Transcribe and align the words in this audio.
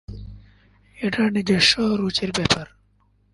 এটা 0.97 1.23
নিজস্ব 1.29 1.73
রুচির 1.99 2.31
ব্যাপার। 2.37 2.67